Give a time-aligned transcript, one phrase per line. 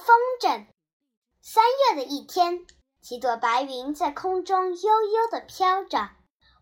[0.00, 0.66] 风筝。
[1.42, 2.66] 三月的一天，
[3.00, 6.10] 几朵白云在空中悠悠地飘着。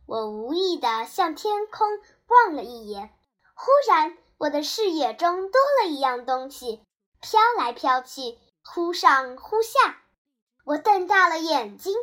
[0.07, 1.89] 我无意地向天空
[2.27, 3.15] 望了一眼，
[3.55, 6.83] 忽然，我的视野中多了一样东西，
[7.21, 10.03] 飘来飘去，忽上忽下。
[10.65, 11.95] 我瞪大了眼睛，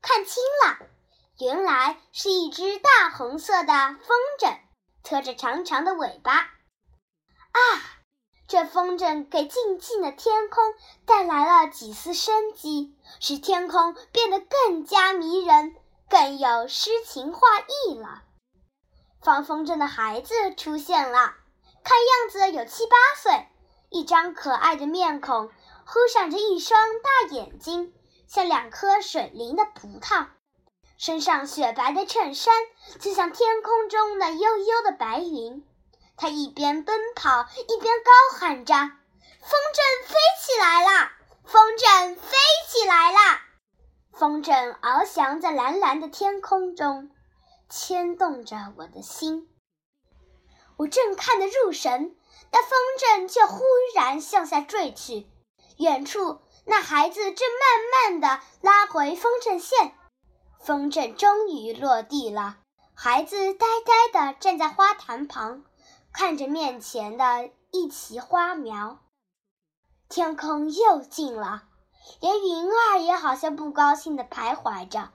[0.00, 0.86] 看清了，
[1.38, 4.58] 原来是一只大红色的风筝，
[5.02, 6.32] 拖着长长的尾巴。
[6.32, 7.60] 啊！
[8.52, 10.62] 这风筝给静静的天空
[11.06, 15.74] 带来了几丝生机，使天空变得更加迷人，
[16.10, 18.24] 更有诗情画意了。
[19.22, 21.32] 放风筝的孩子出现了，
[21.82, 23.48] 看样子有七八岁，
[23.88, 25.48] 一张可爱的面孔，
[25.86, 27.94] 忽闪着一双大眼睛，
[28.28, 30.26] 像两颗水灵的葡萄，
[30.98, 32.54] 身上雪白的衬衫
[33.00, 35.66] 就像天空中那悠悠的白云。
[36.16, 38.74] 他一边奔跑，一边高喊着
[39.40, 41.12] ：“风筝飞起来啦！
[41.44, 42.36] 风筝飞
[42.68, 43.42] 起来啦！”
[44.12, 47.10] 风筝翱翔在蓝蓝的天空中，
[47.68, 49.48] 牵动着我的心。
[50.76, 52.16] 我正看得入神，
[52.52, 53.62] 那风筝却忽
[53.94, 55.26] 然向下坠去。
[55.78, 59.94] 远处，那孩子正慢慢地拉回风筝线。
[60.60, 62.58] 风筝终于落地了，
[62.94, 65.64] 孩子呆呆地站在花坛旁。
[66.12, 68.98] 看着面前的一齐花苗，
[70.08, 71.64] 天空又静了，
[72.20, 75.10] 连云儿也好像不高兴地徘徊着。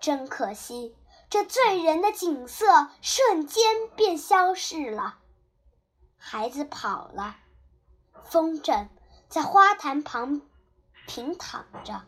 [0.00, 0.96] 真可惜，
[1.30, 5.18] 这醉人的景色瞬间便消逝了。
[6.16, 7.36] 孩子跑了，
[8.24, 8.88] 风筝
[9.28, 10.42] 在花坛旁
[11.06, 12.02] 平躺着。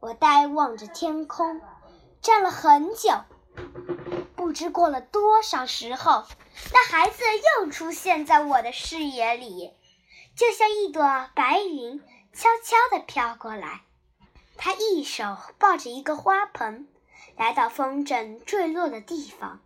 [0.00, 1.60] 我呆望着天空，
[2.20, 3.10] 站了很久。
[4.44, 6.26] 不知过了多少时候，
[6.70, 7.24] 那孩子
[7.62, 9.72] 又出现在我的视野里，
[10.36, 11.98] 就像一朵白云
[12.34, 13.84] 悄悄地飘过来。
[14.58, 16.86] 他一手抱着一个花盆，
[17.38, 19.62] 来到风筝坠落的地方，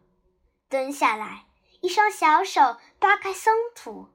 [0.68, 1.46] 蹲下来，
[1.80, 4.06] 一双小手扒开松土，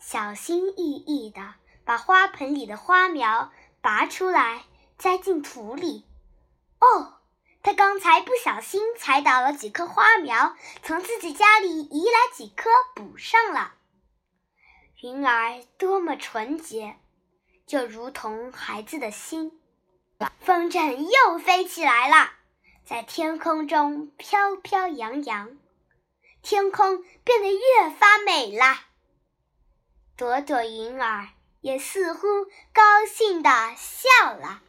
[0.00, 3.52] 小心翼翼地把花盆里的花苗
[3.82, 4.64] 拔出来，
[4.96, 6.06] 栽进土里。
[6.80, 7.15] 哦。
[7.66, 10.54] 他刚才不小心踩倒了几棵花苗，
[10.84, 13.74] 从自己家里移来几棵补上了。
[15.02, 16.94] 云儿多么纯洁，
[17.66, 19.60] 就如同孩子的心。
[20.38, 22.30] 风筝又飞起来了，
[22.84, 25.58] 在天空中飘飘扬扬，
[26.42, 28.78] 天空变得越发美了。
[30.16, 31.30] 朵朵云儿
[31.62, 32.28] 也似乎
[32.72, 34.62] 高兴地笑了。